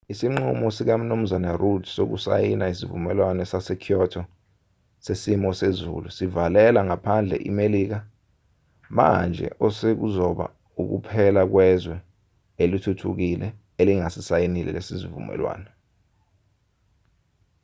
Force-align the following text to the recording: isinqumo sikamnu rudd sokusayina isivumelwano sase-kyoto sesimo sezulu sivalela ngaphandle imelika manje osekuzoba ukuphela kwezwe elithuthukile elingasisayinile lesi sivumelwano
isinqumo 0.13 0.67
sikamnu 0.77 1.15
rudd 1.61 1.83
sokusayina 1.95 2.65
isivumelwano 2.73 3.43
sase-kyoto 3.51 4.21
sesimo 5.05 5.49
sezulu 5.59 6.07
sivalela 6.17 6.81
ngaphandle 6.87 7.35
imelika 7.49 7.99
manje 8.97 9.47
osekuzoba 9.65 10.45
ukuphela 10.81 11.41
kwezwe 11.51 11.95
elithuthukile 12.63 13.47
elingasisayinile 13.81 14.71
lesi 14.75 14.93
sivumelwano 15.01 15.69